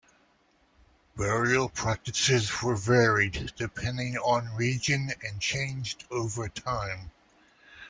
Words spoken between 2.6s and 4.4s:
were varied, depending